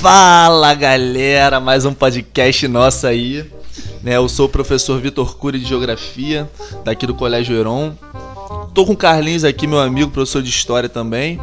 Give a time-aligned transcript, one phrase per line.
[0.00, 3.44] Fala galera, mais um podcast nosso aí.
[4.00, 6.48] Né, eu sou o professor Vitor Cury de Geografia,
[6.84, 7.96] daqui do Colégio Heron.
[8.72, 11.40] Tô com o Carlinhos aqui, meu amigo, professor de História também.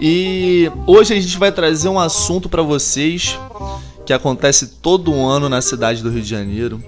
[0.00, 3.38] E hoje a gente vai trazer um assunto para vocês
[4.04, 6.82] que acontece todo ano na cidade do Rio de Janeiro,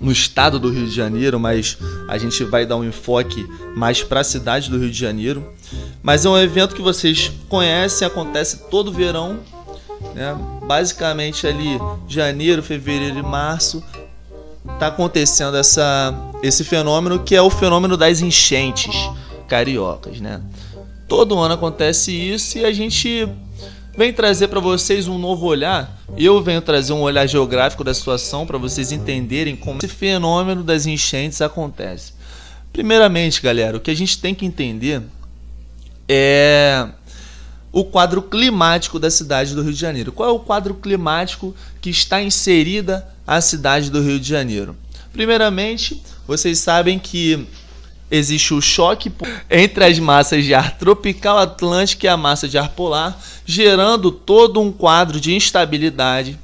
[0.00, 1.78] no estado do Rio de Janeiro, mas
[2.08, 3.46] a gente vai dar um enfoque
[3.76, 5.52] mais para a cidade do Rio de Janeiro.
[6.02, 9.38] Mas é um evento que vocês conhecem, acontece todo verão,
[10.14, 10.36] né?
[10.66, 13.82] Basicamente ali janeiro, fevereiro e março
[14.78, 18.94] tá acontecendo essa esse fenômeno que é o fenômeno das enchentes
[19.48, 20.40] cariocas, né?
[21.08, 23.28] Todo ano acontece isso e a gente
[23.96, 25.98] vem trazer para vocês um novo olhar.
[26.16, 30.86] Eu venho trazer um olhar geográfico da situação para vocês entenderem como esse fenômeno das
[30.86, 32.14] enchentes acontece.
[32.72, 35.02] Primeiramente, galera, o que a gente tem que entender
[36.08, 36.88] é
[37.72, 40.12] o quadro climático da cidade do Rio de Janeiro.
[40.12, 44.76] Qual é o quadro climático que está inserida a cidade do Rio de Janeiro?
[45.12, 47.46] Primeiramente, vocês sabem que
[48.10, 49.10] existe o choque
[49.50, 54.60] entre as massas de ar tropical atlântico e a massa de ar polar, gerando todo
[54.60, 56.38] um quadro de instabilidade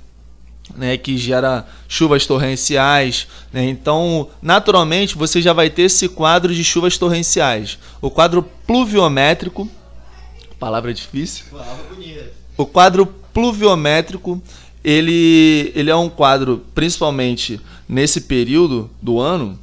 [0.77, 3.27] né, que gera chuvas torrenciais.
[3.53, 3.65] Né?
[3.69, 7.79] Então, naturalmente, você já vai ter esse quadro de chuvas torrenciais.
[8.01, 9.69] O quadro pluviométrico,
[10.59, 11.45] palavra difícil.
[12.57, 14.43] O quadro pluviométrico,
[14.83, 19.59] ele, ele é um quadro, principalmente nesse período do ano,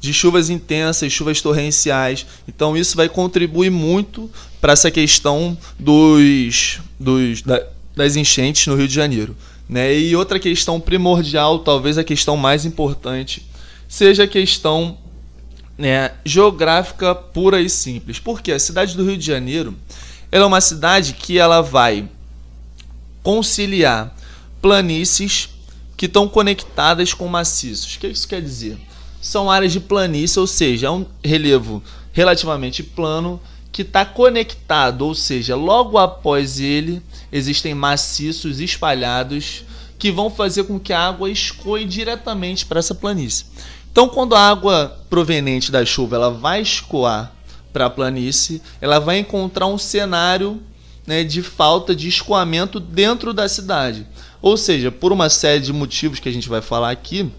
[0.00, 2.26] de chuvas intensas, chuvas torrenciais.
[2.46, 7.64] Então isso vai contribuir muito para essa questão dos, dos da,
[7.96, 9.36] das enchentes no Rio de Janeiro.
[9.68, 9.98] Né?
[9.98, 13.44] E outra questão primordial, talvez a questão mais importante,
[13.88, 14.96] seja a questão
[15.76, 18.18] né, geográfica pura e simples.
[18.18, 19.74] Porque a cidade do Rio de Janeiro
[20.30, 22.08] ela é uma cidade que ela vai
[23.22, 24.14] conciliar
[24.60, 25.48] planícies
[25.96, 27.94] que estão conectadas com maciços.
[27.94, 28.78] O que isso quer dizer?
[29.20, 31.82] São áreas de planície, ou seja, é um relevo
[32.12, 33.40] relativamente plano
[33.72, 39.64] que está conectado, ou seja, logo após ele existem maciços espalhados
[39.98, 43.46] que vão fazer com que a água escoe diretamente para essa planície.
[43.90, 47.32] Então, quando a água proveniente da chuva ela vai escoar
[47.72, 50.60] para a planície, ela vai encontrar um cenário
[51.06, 54.06] né, de falta de escoamento dentro da cidade.
[54.40, 57.30] Ou seja, por uma série de motivos que a gente vai falar aqui,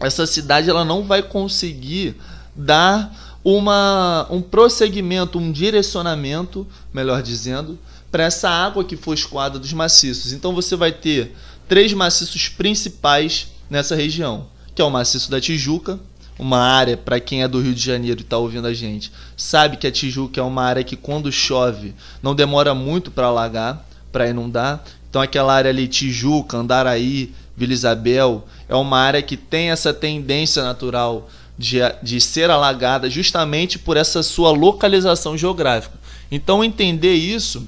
[0.00, 2.16] essa cidade ela não vai conseguir
[2.54, 7.78] dar uma, um prosseguimento, um direcionamento, melhor dizendo,
[8.10, 10.32] para essa água que foi escoada dos maciços.
[10.32, 11.34] Então você vai ter
[11.68, 15.98] três maciços principais nessa região, que é o maciço da Tijuca,
[16.38, 19.76] uma área, para quem é do Rio de Janeiro e está ouvindo a gente, sabe
[19.76, 24.28] que a Tijuca é uma área que quando chove não demora muito para alagar, para
[24.28, 24.82] inundar.
[25.08, 30.62] Então aquela área ali, Tijuca, Andaraí, Vila Isabel, é uma área que tem essa tendência
[30.62, 31.28] natural
[31.58, 35.98] de, de ser alagada justamente por essa sua localização geográfica.
[36.30, 37.66] Então entender isso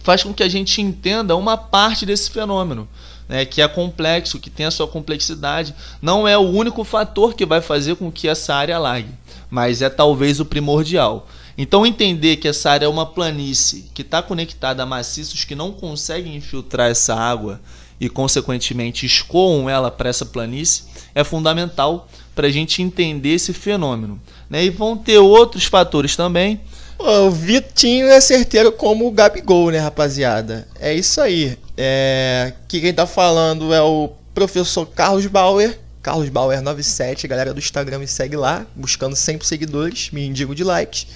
[0.00, 2.86] faz com que a gente entenda uma parte desse fenômeno
[3.28, 7.46] né, que é complexo, que tem a sua complexidade, não é o único fator que
[7.46, 9.10] vai fazer com que essa área alague,
[9.50, 11.26] mas é talvez o primordial.
[11.56, 15.72] Então entender que essa área é uma planície que está conectada a maciços que não
[15.72, 17.60] conseguem infiltrar essa água
[18.00, 24.20] e consequentemente escoam ela para essa planície é fundamental para a gente entender esse fenômeno.
[24.50, 24.64] Né?
[24.64, 26.60] E vão ter outros fatores também.
[26.98, 30.66] o Vitinho é certeiro como o Gabigol, né, rapaziada?
[30.80, 31.56] É isso aí.
[31.76, 35.78] É, que quem tá falando é o professor Carlos Bauer.
[36.02, 40.62] Carlos Bauer 97, galera do Instagram me segue lá, buscando sempre seguidores, me indigo de
[40.62, 41.06] likes.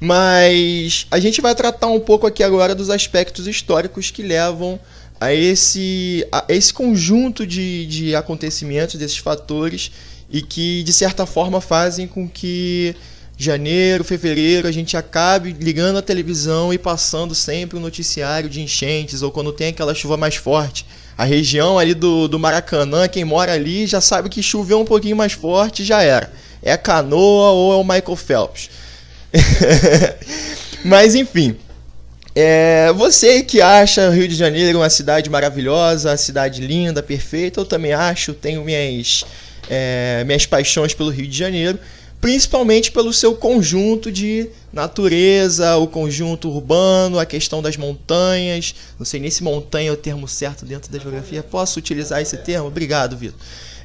[0.00, 4.80] Mas a gente vai tratar um pouco aqui agora dos aspectos históricos que levam
[5.20, 9.90] a esse, a esse conjunto de, de acontecimentos, desses fatores,
[10.30, 12.96] e que de certa forma fazem com que
[13.36, 18.60] janeiro, fevereiro, a gente acabe ligando a televisão e passando sempre o um noticiário de
[18.60, 20.86] enchentes ou quando tem aquela chuva mais forte.
[21.16, 25.16] A região ali do, do Maracanã, quem mora ali já sabe que choveu um pouquinho
[25.16, 26.32] mais forte já era.
[26.62, 28.70] É a canoa ou é o Michael Phelps.
[30.84, 31.56] Mas enfim.
[32.36, 37.64] É, você que acha Rio de Janeiro uma cidade maravilhosa, uma cidade linda, perfeita, eu
[37.64, 39.24] também acho, tenho minhas,
[39.70, 41.78] é, minhas paixões pelo Rio de Janeiro
[42.20, 48.74] principalmente pelo seu conjunto de natureza, o conjunto urbano, a questão das montanhas.
[48.98, 51.42] Não sei nem se montanha é o termo certo dentro da geografia.
[51.42, 52.68] Posso utilizar esse termo?
[52.68, 53.38] Obrigado, Vitor.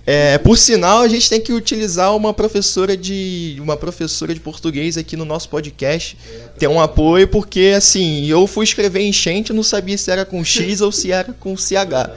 [0.06, 4.98] É, por sinal, a gente tem que utilizar uma professora de uma professora de português
[4.98, 6.18] aqui no nosso podcast.
[6.58, 10.82] Tem um apoio porque assim, eu fui escrever enchente, não sabia se era com X
[10.82, 12.10] ou se era com CH.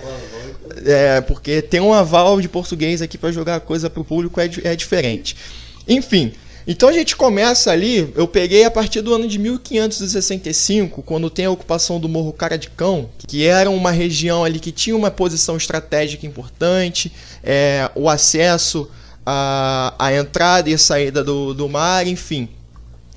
[0.86, 4.74] É, porque tem um aval de português aqui para jogar coisa pro público é, é
[4.74, 5.36] diferente.
[5.86, 6.32] Enfim,
[6.66, 11.46] então a gente começa ali, eu peguei a partir do ano de 1565, quando tem
[11.46, 15.10] a ocupação do Morro Cara de Cão, que era uma região ali que tinha uma
[15.10, 17.12] posição estratégica importante,
[17.42, 18.88] é, o acesso
[19.26, 22.48] à, entrada e saída do, do mar, enfim.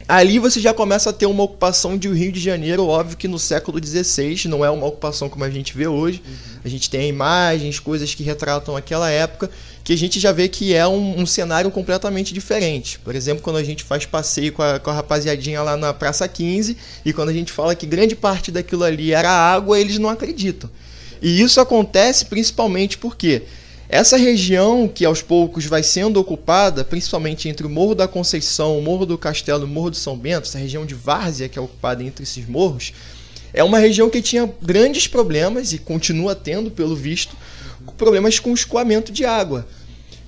[0.07, 3.40] Ali você já começa a ter uma ocupação de Rio de Janeiro, óbvio que no
[3.40, 6.22] século XVI, não é uma ocupação como a gente vê hoje.
[6.24, 6.60] Uhum.
[6.63, 9.50] A gente tem imagens, coisas que retratam aquela época,
[9.84, 13.00] que a gente já vê que é um, um, cenário completamente diferente.
[13.00, 16.28] Por exemplo, quando a gente faz passeio com a, com a rapaziadinha lá na Praça
[16.28, 20.10] 15 e quando a gente fala que grande parte daquilo ali era água, eles não
[20.10, 20.69] acreditam.
[21.19, 23.42] E isso acontece principalmente porque
[23.88, 28.82] essa região que aos poucos vai sendo ocupada, principalmente entre o Morro da Conceição, o
[28.82, 31.62] Morro do Castelo e o Morro do São Bento, essa região de várzea que é
[31.62, 32.94] ocupada entre esses morros,
[33.54, 37.36] é uma região que tinha grandes problemas e continua tendo, pelo visto,
[37.98, 39.66] problemas com escoamento de água.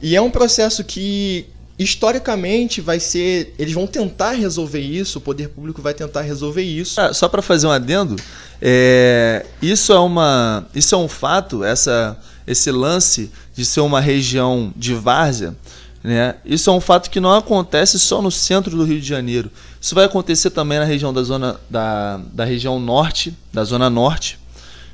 [0.01, 1.45] E é um processo que
[1.77, 6.99] historicamente vai ser, eles vão tentar resolver isso, o poder público vai tentar resolver isso.
[6.99, 8.15] Ah, só para fazer um adendo,
[8.61, 14.73] é, isso é uma, isso é um fato, essa, esse lance de ser uma região
[14.75, 15.55] de várzea,
[16.03, 16.35] né?
[16.45, 19.51] Isso é um fato que não acontece só no centro do Rio de Janeiro.
[19.79, 24.39] Isso vai acontecer também na região da zona da, da região norte, da zona norte,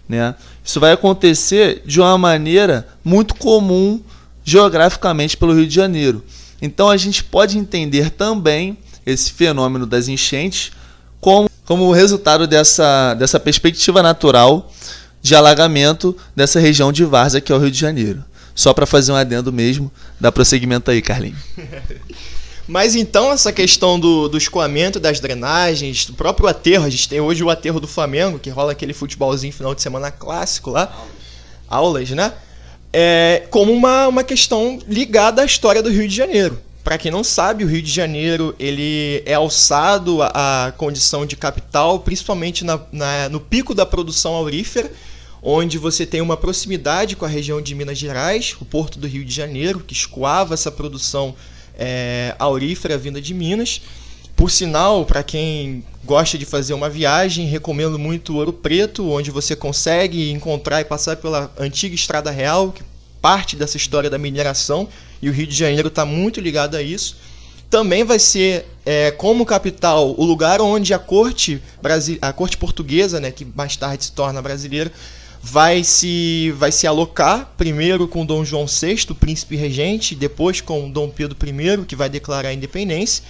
[0.10, 0.34] né?
[0.64, 4.02] Isso vai acontecer de uma maneira muito comum
[4.44, 6.24] geograficamente pelo Rio de Janeiro.
[6.62, 10.72] Então a gente pode entender também esse fenômeno das enchentes
[11.20, 14.72] como, como resultado dessa, dessa perspectiva natural
[15.24, 18.24] de alagamento dessa região de várzea que é o Rio de Janeiro.
[18.54, 21.40] Só para fazer um adendo mesmo, dá prosseguimento aí, Carlinhos.
[22.68, 27.20] Mas então essa questão do, do escoamento, das drenagens, do próprio aterro, a gente tem
[27.20, 30.94] hoje o aterro do Flamengo, que rola aquele futebolzinho final de semana clássico lá.
[31.68, 32.34] Aulas, Aulas né?
[32.94, 36.60] é, como uma, uma questão ligada à história do Rio de Janeiro.
[36.84, 42.00] Para quem não sabe, o Rio de Janeiro ele é alçado à, condição de capital,
[42.02, 44.92] principalmente na, na, no pico da produção aurífera,
[45.44, 49.26] onde você tem uma proximidade com a região de Minas Gerais, o porto do Rio
[49.26, 51.36] de Janeiro, que escoava essa produção
[51.78, 53.82] é, aurífera vinda de Minas.
[54.38, 59.56] Por sinal, para quem gosta de fazer uma viagem, recomendo muito Ouro Preto, onde você
[59.56, 62.82] consegue encontrar e passar pela antiga Estrada Real, que
[63.22, 64.88] parte dessa história da mineração,
[65.22, 67.18] e o Rio de Janeiro está muito ligado a isso.
[67.70, 71.62] Também vai ser, é, como capital, o lugar onde a corte,
[72.22, 74.92] a corte portuguesa, né, que mais tarde se torna brasileira,
[75.44, 81.10] vai se, vai se alocar, primeiro com Dom João VI, príncipe regente, depois com Dom
[81.10, 83.24] Pedro I, que vai declarar a independência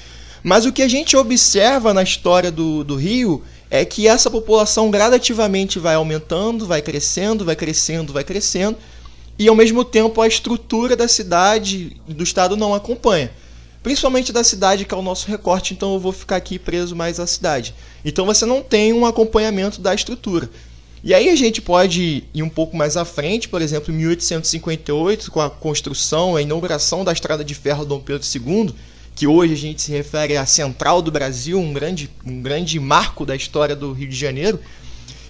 [0.44, 4.92] mas o que a gente observa na história do, do Rio é que essa população
[4.92, 8.78] gradativamente vai aumentando, vai crescendo, vai crescendo, vai crescendo,
[9.40, 13.32] e ao mesmo tempo a estrutura da cidade e do estado não acompanha.
[13.82, 17.20] Principalmente da cidade, que é o nosso recorte, então eu vou ficar aqui preso mais
[17.20, 17.74] à cidade.
[18.04, 20.50] Então você não tem um acompanhamento da estrutura.
[21.04, 25.30] E aí a gente pode ir um pouco mais à frente, por exemplo, em 1858,
[25.30, 28.74] com a construção, a inauguração da estrada de ferro Dom Pedro II,
[29.14, 33.26] que hoje a gente se refere à central do Brasil, um grande, um grande marco
[33.26, 34.58] da história do Rio de Janeiro.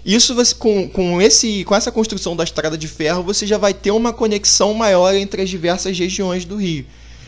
[0.06, 3.90] Isso com, com, esse, com essa construção da estrada de ferro, você já vai ter
[3.90, 6.86] uma conexão maior entre as diversas regiões do Rio.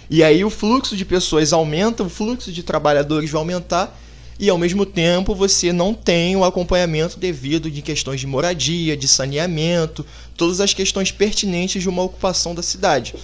[0.08, 4.00] E aí o fluxo de pessoas aumenta, o fluxo de trabalhadores vai aumentar,
[4.38, 9.08] e ao mesmo tempo você não tem o acompanhamento devido de questões de moradia, de
[9.08, 13.16] saneamento, todas as questões pertinentes de uma ocupação da cidade.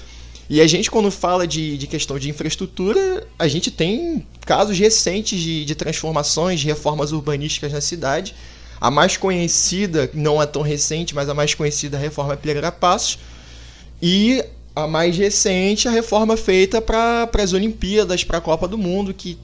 [0.49, 5.39] E a gente, quando fala de, de questão de infraestrutura, a gente tem casos recentes
[5.39, 8.35] de, de transformações, de reformas urbanísticas na cidade.
[8.79, 12.71] A mais conhecida, não é tão recente, mas a mais conhecida é a reforma Pereira
[12.71, 13.19] Passos.
[14.01, 14.43] E
[14.75, 19.37] a mais recente, a reforma feita para as Olimpíadas, para a Copa do Mundo, que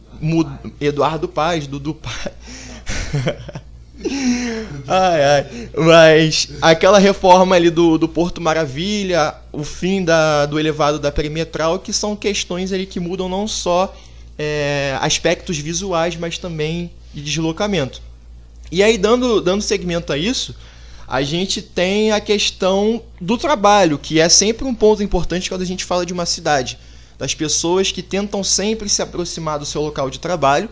[0.80, 2.32] Eduardo Paz, Dudu Paz.
[4.88, 5.70] ai, ai.
[5.76, 11.80] Mas aquela reforma ali do, do Porto Maravilha, o fim da, do elevado da perimetral,
[11.80, 13.96] que são questões ali que mudam não só
[14.38, 18.02] é, aspectos visuais, mas também de deslocamento.
[18.72, 20.56] E aí, dando, dando segmento a isso,
[21.08, 25.66] a gente tem a questão do trabalho, que é sempre um ponto importante quando a
[25.66, 26.78] gente fala de uma cidade.
[27.18, 30.70] Das pessoas que tentam sempre se aproximar do seu local de trabalho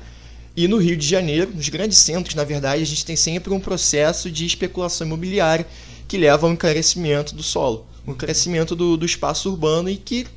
[0.55, 3.59] e no Rio de Janeiro, nos grandes centros, na verdade, a gente tem sempre um
[3.59, 5.67] processo de especulação imobiliária
[6.07, 7.85] que leva ao encarecimento do solo.
[8.07, 10.27] um crescimento do, do espaço urbano e que,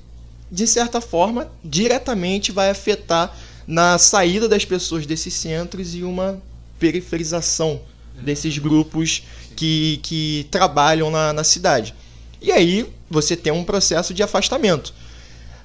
[0.51, 3.37] de certa forma, diretamente vai afetar
[3.67, 6.43] na saída das pessoas desses centros e uma
[6.79, 7.81] periferização
[8.23, 9.23] desses grupos
[9.55, 11.95] que, que trabalham na, na cidade.
[12.41, 14.95] E aí você tem um processo de afastamento.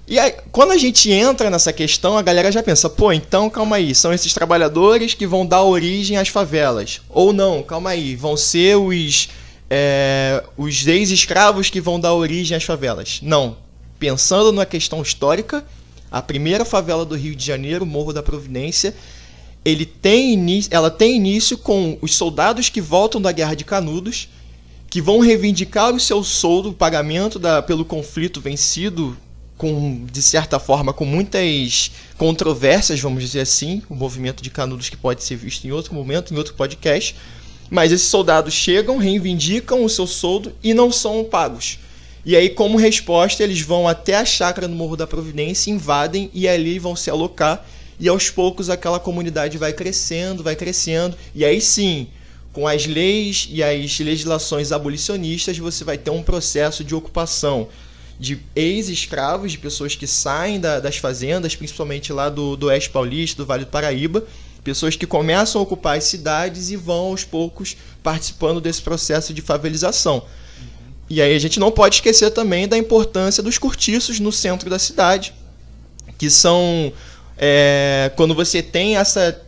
[0.05, 3.77] E aí, quando a gente entra nessa questão, a galera já pensa, pô, então calma
[3.77, 7.01] aí, são esses trabalhadores que vão dar origem às favelas.
[7.09, 9.29] Ou não, calma aí, vão ser os,
[9.69, 13.19] é, os ex-escravos que vão dar origem às favelas.
[13.21, 13.57] Não.
[13.97, 15.65] Pensando na questão histórica,
[16.11, 18.93] a primeira favela do Rio de Janeiro, Morro da Providência,
[19.63, 20.37] ele tem
[20.69, 24.27] ela tem início com os soldados que voltam da Guerra de Canudos,
[24.89, 29.17] que vão reivindicar o seu soldo, o pagamento da, pelo conflito vencido
[29.57, 34.97] com de certa forma com muitas controvérsias, vamos dizer assim, o movimento de Canudos que
[34.97, 37.15] pode ser visto em outro momento, em outro podcast.
[37.69, 41.79] Mas esses soldados chegam, reivindicam o seu soldo e não são pagos.
[42.25, 46.47] E aí, como resposta, eles vão até a chácara no Morro da Providência, invadem e
[46.47, 47.65] ali vão se alocar.
[47.99, 51.17] E aos poucos aquela comunidade vai crescendo, vai crescendo.
[51.35, 52.07] E aí sim,
[52.53, 57.67] com as leis e as legislações abolicionistas, você vai ter um processo de ocupação
[58.19, 63.43] de ex-escravos, de pessoas que saem da, das fazendas, principalmente lá do, do Oeste Paulista,
[63.43, 64.23] do Vale do Paraíba,
[64.63, 69.41] pessoas que começam a ocupar as cidades e vão aos poucos participando desse processo de
[69.41, 70.23] favelização.
[71.09, 74.79] E aí a gente não pode esquecer também da importância dos cortiços no centro da
[74.79, 75.33] cidade,
[76.17, 76.93] que são
[77.37, 79.39] é, quando você tem essa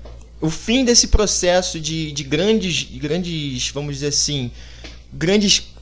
[0.42, 4.52] o fim desse processo de, de grandes, grandes, vamos dizer assim,
[5.12, 5.75] grandes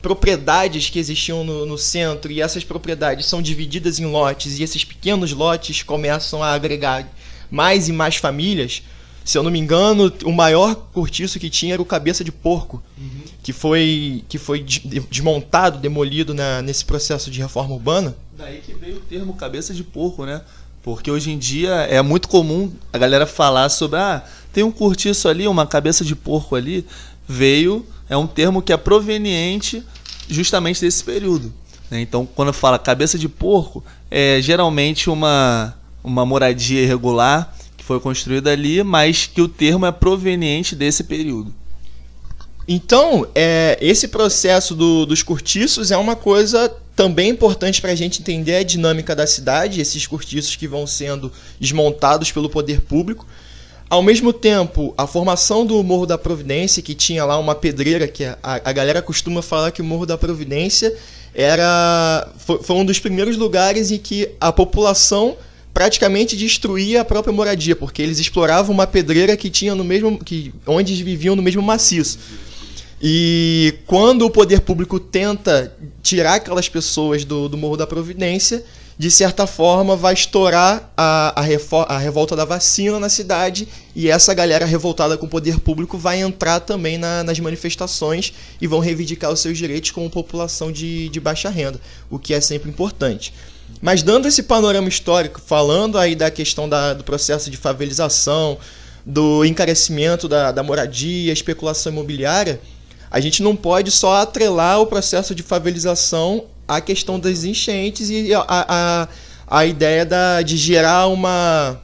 [0.00, 4.84] propriedades que existiam no, no, centro e essas propriedades são divididas em lotes e esses
[4.84, 7.06] pequenos lotes começam a agregar
[7.50, 8.82] mais e mais famílias.
[9.24, 12.82] Se eu não me engano, o maior cortiço que tinha era o Cabeça de Porco,
[12.98, 13.20] uhum.
[13.42, 14.64] que foi, que foi
[15.10, 18.16] desmontado, demolido na, nesse processo de reforma urbana.
[18.36, 20.42] Daí que veio o termo Cabeça de Porco, né?
[20.82, 25.28] Porque hoje em dia é muito comum a galera falar sobre ah, tem um cortiço
[25.28, 26.86] ali, uma cabeça de porco ali.
[27.28, 29.82] Veio é um termo que é proveniente
[30.28, 31.52] justamente desse período.
[31.88, 32.00] Né?
[32.00, 38.50] Então, quando fala cabeça de porco, é geralmente uma, uma moradia irregular que foi construída
[38.50, 41.54] ali, mas que o termo é proveniente desse período.
[42.66, 48.20] Então, é, esse processo do, dos cortiços é uma coisa também importante para a gente
[48.20, 53.26] entender a dinâmica da cidade, esses cortiços que vão sendo desmontados pelo poder público.
[53.90, 58.24] Ao mesmo tempo, a formação do Morro da Providência, que tinha lá uma pedreira, que
[58.24, 60.96] a, a galera costuma falar que o Morro da Providência
[61.34, 65.36] era foi, foi um dos primeiros lugares em que a população
[65.74, 70.54] praticamente destruía a própria moradia, porque eles exploravam uma pedreira que tinha no mesmo que
[70.64, 72.20] onde eles viviam no mesmo maciço.
[73.02, 78.62] E quando o poder público tenta tirar aquelas pessoas do, do Morro da Providência,
[79.00, 83.66] de certa forma, vai estourar a, a, a, revolta da vacina na cidade
[83.96, 88.66] e essa galera revoltada com o poder público vai entrar também na, nas manifestações e
[88.66, 91.80] vão reivindicar os seus direitos como população de, de baixa renda,
[92.10, 93.32] o que é sempre importante.
[93.80, 98.58] Mas dando esse panorama histórico, falando aí da questão da, do processo de favelização,
[99.06, 102.60] do encarecimento da, da moradia, especulação imobiliária,
[103.10, 106.44] a gente não pode só atrelar o processo de favelização
[106.76, 109.08] a questão das enchentes e a, a,
[109.46, 111.80] a ideia da, de gerar uma,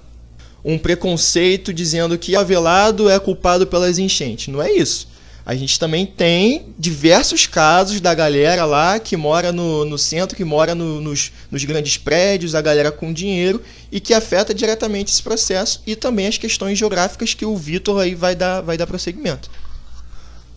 [0.64, 4.46] um preconceito dizendo que avelado é culpado pelas enchentes.
[4.46, 5.08] Não é isso.
[5.44, 10.44] A gente também tem diversos casos da galera lá que mora no, no centro, que
[10.44, 15.22] mora no, nos, nos grandes prédios, a galera com dinheiro, e que afeta diretamente esse
[15.22, 19.50] processo e também as questões geográficas que o Vitor aí vai dar, vai dar prosseguimento.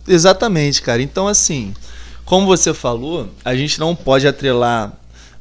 [0.06, 1.02] Exatamente, cara.
[1.02, 1.72] Então, assim,
[2.30, 4.92] como você falou, a gente não pode atrelar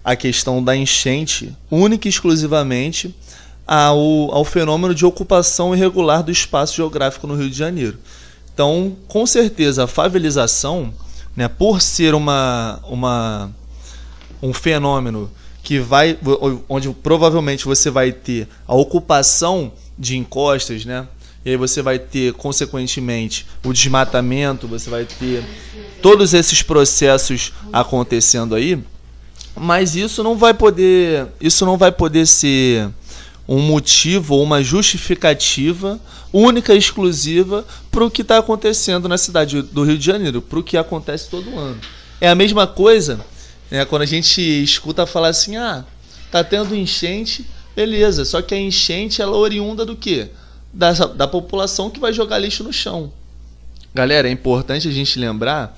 [0.03, 3.13] a questão da enchente única e exclusivamente
[3.67, 7.99] ao, ao fenômeno de ocupação irregular do espaço geográfico no Rio de Janeiro.
[8.51, 10.91] Então, com certeza, a favelização,
[11.35, 13.51] né, por ser uma, uma,
[14.41, 15.29] um fenômeno
[15.61, 16.17] que vai,
[16.67, 21.07] onde provavelmente você vai ter a ocupação de encostas, né,
[21.45, 25.43] e aí você vai ter, consequentemente, o desmatamento, você vai ter
[26.01, 28.81] todos esses processos acontecendo aí,
[29.55, 32.89] mas isso não vai poder, isso não vai poder ser
[33.47, 35.99] um motivo ou uma justificativa
[36.31, 40.59] única e exclusiva para o que está acontecendo na cidade do Rio de Janeiro, para
[40.59, 41.79] o que acontece todo ano.
[42.21, 43.19] É a mesma coisa
[43.71, 45.83] né, quando a gente escuta falar assim, ah,
[46.31, 50.29] tá tendo enchente, beleza, só que a enchente ela é oriunda do quê?
[50.73, 53.11] Da, da população que vai jogar lixo no chão.
[53.93, 55.77] Galera, é importante a gente lembrar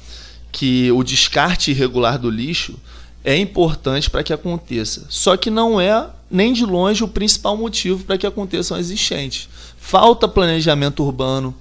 [0.51, 2.75] que o descarte irregular do lixo
[3.23, 5.05] é importante para que aconteça.
[5.09, 9.47] Só que não é nem de longe o principal motivo para que aconteçam as enchentes.
[9.77, 11.55] Falta planejamento urbano,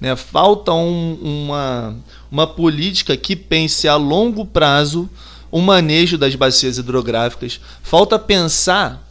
[0.00, 0.16] né?
[0.16, 1.96] falta um, uma,
[2.30, 5.08] uma política que pense a longo prazo
[5.50, 7.60] o manejo das bacias hidrográficas.
[7.82, 9.06] Falta pensar,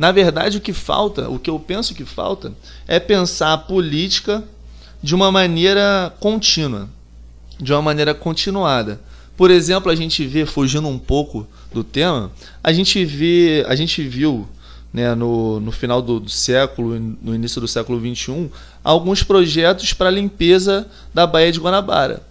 [0.00, 2.54] na verdade, o que falta, o que eu penso que falta,
[2.88, 4.42] é pensar a política
[5.02, 6.88] de uma maneira contínua,
[7.60, 8.98] de uma maneira continuada.
[9.36, 12.32] Por exemplo, a gente vê, fugindo um pouco do tema,
[12.64, 14.48] a gente vê, a gente viu
[14.90, 18.50] né, no, no final do, do, século, no início do século XXI,
[18.82, 22.22] alguns projetos para limpeza da Baía de Guanabara.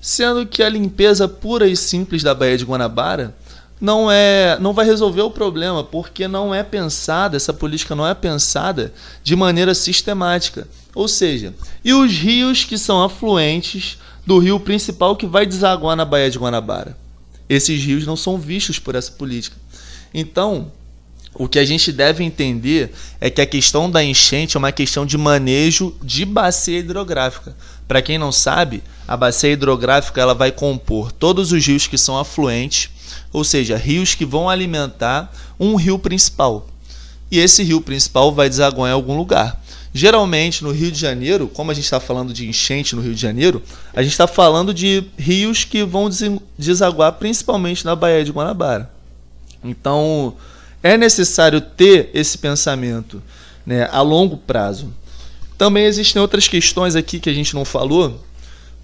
[0.00, 3.36] Sendo que a limpeza pura e simples da Baía de Guanabara
[3.80, 8.14] não é não vai resolver o problema porque não é pensada essa política não é
[8.14, 8.92] pensada
[9.22, 11.54] de maneira sistemática ou seja
[11.84, 16.38] e os rios que são afluentes do rio principal que vai desaguar na Baía de
[16.38, 16.94] Guanabara.
[17.48, 19.56] Esses rios não são vistos por essa política.
[20.12, 20.70] Então,
[21.32, 22.92] o que a gente deve entender
[23.22, 27.56] é que a questão da enchente é uma questão de manejo de bacia hidrográfica.
[27.88, 32.18] Para quem não sabe, a bacia hidrográfica ela vai compor todos os rios que são
[32.18, 32.90] afluentes,
[33.32, 36.68] ou seja, rios que vão alimentar um rio principal.
[37.30, 39.62] E esse rio principal vai desaguar em algum lugar.
[39.92, 43.20] Geralmente no Rio de Janeiro, como a gente está falando de enchente no Rio de
[43.20, 43.62] Janeiro,
[43.94, 46.10] a gente está falando de rios que vão
[46.58, 48.90] desaguar principalmente na Baía de Guanabara.
[49.64, 50.36] Então
[50.82, 53.22] é necessário ter esse pensamento
[53.64, 54.92] né, a longo prazo.
[55.56, 58.22] Também existem outras questões aqui que a gente não falou,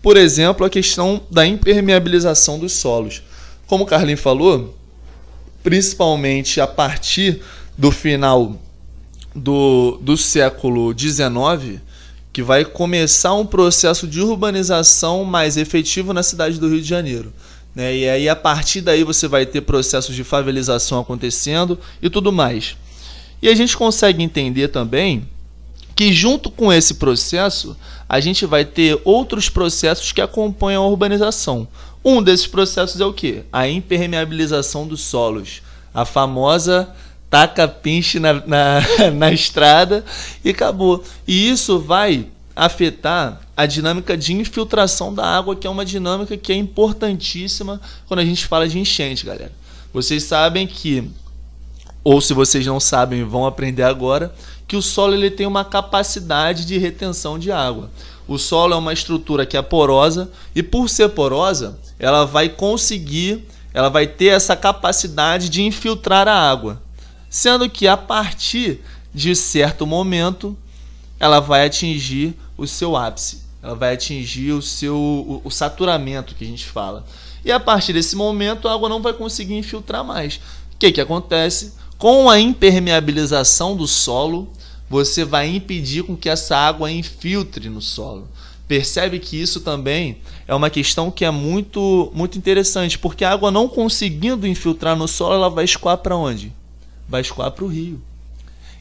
[0.05, 3.23] por exemplo, a questão da impermeabilização dos solos.
[3.67, 4.77] Como o Carlinhos falou,
[5.63, 7.41] principalmente a partir
[7.79, 8.61] do final
[9.35, 11.81] do, do século XIX
[12.35, 17.33] que vai começar um processo de urbanização mais efetivo na cidade do Rio de Janeiro.
[17.75, 17.97] Né?
[17.97, 22.77] E aí, a partir daí, você vai ter processos de favelização acontecendo e tudo mais.
[23.41, 25.27] E a gente consegue entender também
[25.95, 27.77] que, junto com esse processo,
[28.09, 31.69] a gente vai ter outros processos que acompanham a urbanização.
[32.05, 33.45] Um desses processos é o que?
[33.53, 35.63] A impermeabilização dos solos.
[35.93, 36.95] A famosa
[37.31, 38.81] taca pinche na, na,
[39.15, 40.05] na estrada
[40.45, 41.03] e acabou.
[41.27, 46.53] E isso vai afetar a dinâmica de infiltração da água, que é uma dinâmica que
[46.53, 49.53] é importantíssima quando a gente fala de enchente, galera.
[49.93, 51.11] Vocês sabem que,
[52.03, 54.35] ou se vocês não sabem, vão aprender agora,
[54.67, 57.91] que o solo ele tem uma capacidade de retenção de água.
[58.27, 63.47] O solo é uma estrutura que é porosa e por ser porosa, ela vai conseguir,
[63.73, 66.83] ela vai ter essa capacidade de infiltrar a água
[67.35, 68.81] sendo que a partir
[69.13, 70.57] de certo momento
[71.19, 76.45] ela vai atingir o seu ápice, ela vai atingir o seu o, o saturamento que
[76.45, 77.05] a gente fala.
[77.45, 80.37] E a partir desse momento a água não vai conseguir infiltrar mais.
[80.37, 81.75] O que, que acontece?
[81.99, 84.49] Com a impermeabilização do solo,
[84.89, 88.29] você vai impedir com que essa água infiltre no solo.
[88.67, 93.51] Percebe que isso também é uma questão que é muito muito interessante, porque a água
[93.51, 96.53] não conseguindo infiltrar no solo, ela vai escoar para onde?
[97.09, 98.01] vai escoar para o rio.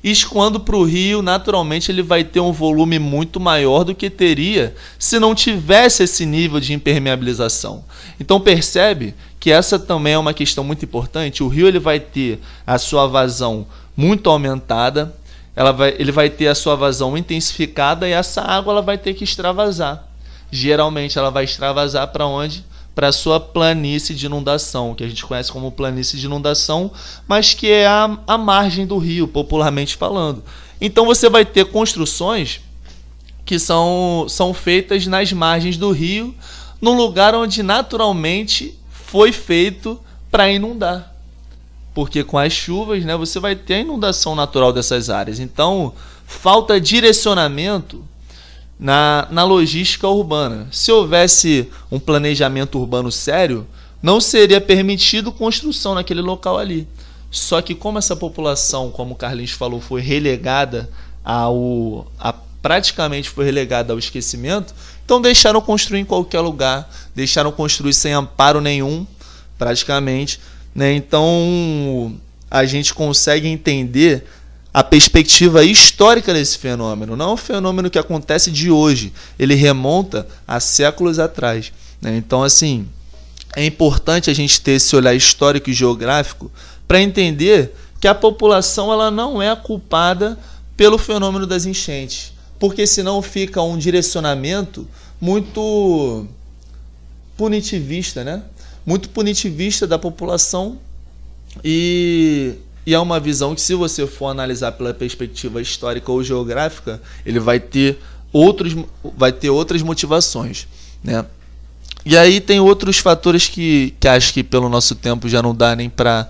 [0.03, 4.75] Escoando para o rio, naturalmente ele vai ter um volume muito maior do que teria
[4.99, 7.85] se não tivesse esse nível de impermeabilização.
[8.19, 11.41] Então percebe que essa também é uma questão muito importante.
[11.41, 15.15] O rio ele vai ter a sua vazão muito aumentada,
[15.55, 19.13] ela vai, ele vai ter a sua vazão intensificada e essa água ela vai ter
[19.13, 20.05] que extravasar.
[20.51, 22.65] Geralmente ela vai extravasar para onde?
[22.95, 26.91] Para sua planície de inundação, que a gente conhece como planície de inundação,
[27.27, 30.43] mas que é a, a margem do rio, popularmente falando.
[30.79, 32.61] Então você vai ter construções
[33.45, 36.33] que são, são feitas nas margens do rio,
[36.81, 41.13] no lugar onde naturalmente foi feito para inundar.
[41.93, 45.39] Porque com as chuvas, né, você vai ter a inundação natural dessas áreas.
[45.39, 45.93] Então,
[46.25, 48.03] falta direcionamento
[48.79, 50.67] na, na logística urbana.
[50.71, 53.67] Se houvesse um planejamento urbano sério,
[54.01, 56.87] não seria permitido construção naquele local ali.
[57.31, 60.89] Só que como essa população, como o Carlinhos falou, foi relegada
[61.23, 67.93] ao a, praticamente foi relegada ao esquecimento, então deixaram construir em qualquer lugar, deixaram construir
[67.93, 69.05] sem amparo nenhum,
[69.57, 70.39] praticamente,
[70.73, 70.93] né?
[70.93, 72.15] Então
[72.49, 74.25] a gente consegue entender
[74.73, 77.15] a perspectiva histórica desse fenômeno.
[77.15, 81.71] Não é um fenômeno que acontece de hoje, ele remonta a séculos atrás.
[82.01, 82.17] Né?
[82.17, 82.87] Então, assim,
[83.55, 86.51] é importante a gente ter esse olhar histórico e geográfico
[86.87, 90.37] para entender que a população ela não é culpada
[90.75, 94.87] pelo fenômeno das enchentes, porque senão fica um direcionamento
[95.21, 96.27] muito
[97.37, 98.43] punitivista, né?
[98.85, 100.77] Muito punitivista da população
[101.63, 107.01] e, e é uma visão que, se você for analisar pela perspectiva histórica ou geográfica,
[107.25, 107.99] ele vai ter
[108.31, 108.75] outros,
[109.17, 110.67] vai ter outras motivações,
[111.03, 111.25] né?
[112.05, 115.73] E aí tem outros fatores que, que acho que pelo nosso tempo já não dá
[115.75, 116.29] nem para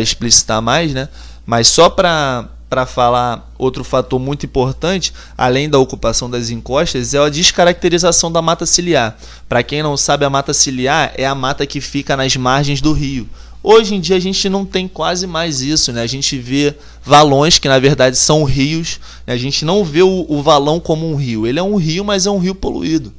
[0.00, 1.08] explicitar mais, né?
[1.44, 7.18] Mas só para para falar outro fator muito importante, além da ocupação das encostas, é
[7.18, 9.16] a descaracterização da mata ciliar.
[9.48, 12.92] Para quem não sabe, a mata ciliar é a mata que fica nas margens do
[12.92, 13.28] rio.
[13.66, 16.02] Hoje em dia a gente não tem quase mais isso, né?
[16.02, 19.00] A gente vê valões que na verdade são rios.
[19.26, 19.32] Né?
[19.32, 21.46] A gente não vê o, o valão como um rio.
[21.46, 23.10] Ele é um rio, mas é um rio poluído.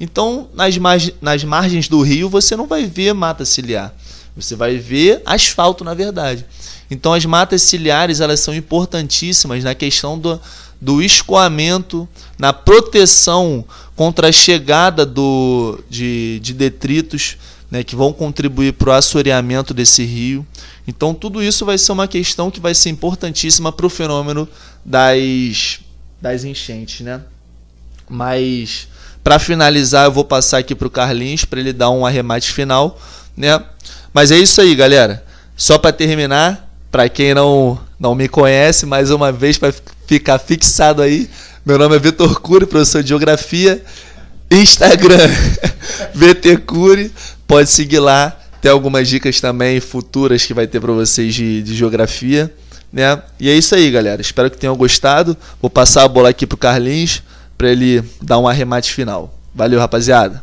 [0.00, 3.94] Então, nas, marg nas margens do rio, você não vai ver mata ciliar.
[4.34, 6.46] Você vai ver asfalto, na verdade.
[6.90, 10.40] Então, as matas ciliares elas são importantíssimas na questão do,
[10.80, 13.62] do escoamento, na proteção
[13.94, 17.36] contra a chegada do, de, de detritos
[17.72, 20.46] né, que vão contribuir para o assoreamento desse rio.
[20.86, 24.46] Então, tudo isso vai ser uma questão que vai ser importantíssima para o fenômeno
[24.84, 25.80] das,
[26.20, 27.00] das enchentes.
[27.00, 27.22] Né?
[28.06, 28.88] Mas
[29.24, 33.00] para finalizar, eu vou passar aqui para o Carlinhos para ele dar um arremate final,
[33.34, 33.58] né?
[34.12, 35.24] Mas é isso aí, galera.
[35.56, 39.72] Só para terminar, para quem não não me conhece, mais uma vez para
[40.06, 41.30] ficar fixado aí,
[41.64, 43.82] meu nome é Vitor Cury, professor de Geografia.
[44.50, 45.30] Instagram,
[46.12, 47.10] VT Cury,
[47.52, 48.34] pode seguir lá.
[48.62, 52.50] Tem algumas dicas também futuras que vai ter para vocês de, de geografia.
[52.90, 53.22] Né?
[53.38, 54.22] E é isso aí, galera.
[54.22, 55.36] Espero que tenham gostado.
[55.60, 57.22] Vou passar a bola aqui pro Carlinhos
[57.58, 59.38] para ele dar um arremate final.
[59.54, 60.42] Valeu, rapaziada.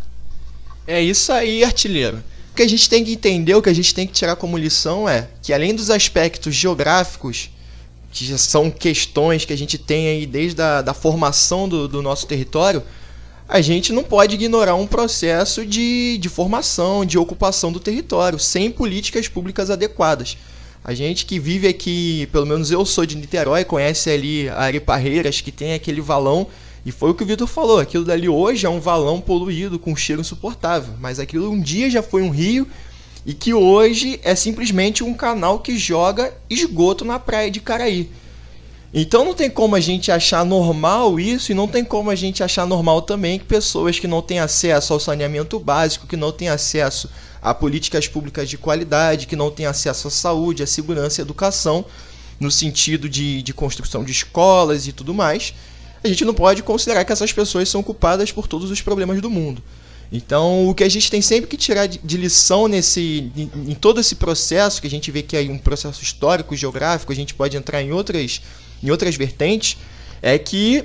[0.86, 2.18] É isso aí, artilheiro.
[2.52, 4.56] O que a gente tem que entender, o que a gente tem que tirar como
[4.56, 7.50] lição é que além dos aspectos geográficos,
[8.12, 12.28] que são questões que a gente tem aí desde a da formação do, do nosso
[12.28, 12.84] território,
[13.50, 18.70] a gente não pode ignorar um processo de, de formação, de ocupação do território, sem
[18.70, 20.38] políticas públicas adequadas.
[20.84, 24.80] A gente que vive aqui, pelo menos eu sou de Niterói, conhece ali a Ari
[24.80, 26.46] Parreiras, que tem aquele valão
[26.86, 29.94] e foi o que o Vitor falou, aquilo dali hoje é um valão poluído com
[29.94, 32.68] um cheiro insuportável, mas aquilo um dia já foi um rio
[33.26, 38.12] e que hoje é simplesmente um canal que joga esgoto na praia de Caraí.
[38.94, 42.44] Então não tem como a gente achar normal isso e não tem como a gente
[42.44, 46.50] achar normal também que pessoas que não têm acesso ao saneamento básico, que não têm
[46.50, 47.10] acesso
[47.42, 51.26] a políticas públicas de qualidade, que não têm acesso à saúde, à segurança e à
[51.26, 51.86] educação,
[52.40, 55.54] no sentido de, de construção de escolas e tudo mais,
[56.04, 59.30] a gente não pode considerar que essas pessoas são culpadas por todos os problemas do
[59.30, 59.62] mundo.
[60.12, 64.00] Então, o que a gente tem sempre que tirar de, lição nesse, em, em, todo
[64.00, 67.56] esse processo, que a gente vê que é um processo histórico, geográfico, a gente pode
[67.56, 68.42] entrar em outras,
[68.84, 69.78] em outras vertentes,
[70.22, 70.84] é que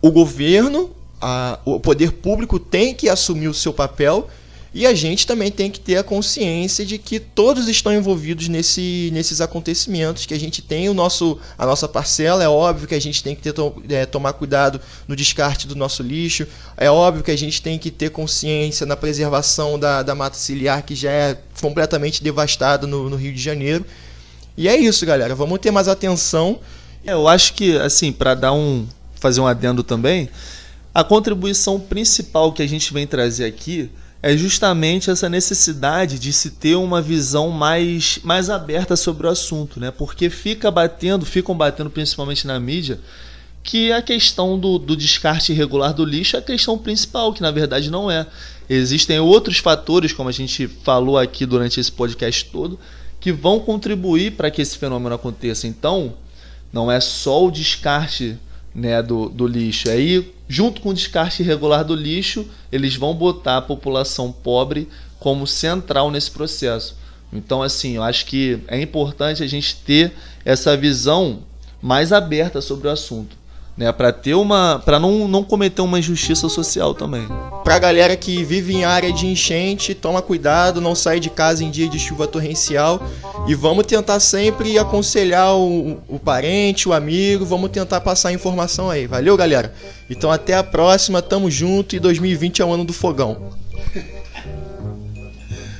[0.00, 4.28] o governo, a, o poder público tem que assumir o seu papel
[4.72, 9.10] e a gente também tem que ter a consciência de que todos estão envolvidos nesse,
[9.12, 13.00] nesses acontecimentos, que a gente tem o nosso, a nossa parcela, é óbvio que a
[13.00, 13.52] gente tem que ter,
[13.88, 17.90] é, tomar cuidado no descarte do nosso lixo, é óbvio que a gente tem que
[17.90, 23.16] ter consciência na preservação da, da mata ciliar, que já é completamente devastada no, no
[23.16, 23.84] Rio de Janeiro.
[24.56, 25.34] E é isso, galera.
[25.34, 26.60] Vamos ter mais atenção.
[27.04, 28.86] É, eu acho que, assim, para dar um.
[29.14, 30.28] fazer um adendo também,
[30.94, 33.90] a contribuição principal que a gente vem trazer aqui
[34.22, 39.80] é justamente essa necessidade de se ter uma visão mais, mais aberta sobre o assunto,
[39.80, 39.90] né?
[39.90, 43.00] Porque fica batendo, ficam batendo principalmente na mídia,
[43.62, 47.50] que a questão do, do descarte irregular do lixo é a questão principal, que na
[47.50, 48.26] verdade não é.
[48.68, 52.78] Existem outros fatores, como a gente falou aqui durante esse podcast todo,
[53.18, 55.66] que vão contribuir para que esse fenômeno aconteça.
[55.66, 56.14] Então,
[56.72, 58.38] não é só o descarte
[58.74, 59.90] né, do, do lixo.
[59.90, 65.46] Aí, junto com o descarte irregular do lixo, eles vão botar a população pobre como
[65.46, 66.96] central nesse processo.
[67.32, 70.12] Então, assim, eu acho que é importante a gente ter
[70.44, 71.40] essa visão
[71.80, 73.39] mais aberta sobre o assunto
[73.80, 77.26] né, para ter uma, para não, não cometer uma injustiça social também.
[77.64, 81.70] Pra galera que vive em área de enchente, toma cuidado, não sai de casa em
[81.70, 83.02] dia de chuva torrencial
[83.48, 89.06] e vamos tentar sempre aconselhar o, o parente, o amigo, vamos tentar passar informação aí.
[89.06, 89.72] Valeu, galera.
[90.10, 93.54] Então até a próxima, tamo junto e 2020 é o ano do fogão.